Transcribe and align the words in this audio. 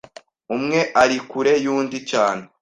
umwe 0.55 0.79
ari 1.01 1.17
kure 1.29 1.53
y’undi 1.63 1.97
cyane 2.11 2.43